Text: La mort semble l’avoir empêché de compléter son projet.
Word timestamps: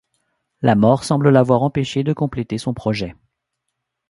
La 0.63 0.73
mort 0.73 1.03
semble 1.03 1.29
l’avoir 1.29 1.61
empêché 1.61 2.03
de 2.03 2.11
compléter 2.11 2.57
son 2.57 2.73
projet. 2.73 3.13